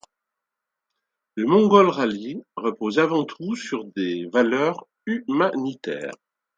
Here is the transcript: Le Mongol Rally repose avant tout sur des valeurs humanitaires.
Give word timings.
Le 1.35 1.45
Mongol 1.45 1.89
Rally 1.89 2.41
repose 2.55 2.97
avant 2.97 3.23
tout 3.23 3.55
sur 3.55 3.85
des 3.95 4.25
valeurs 4.33 4.87
humanitaires. 5.05 6.13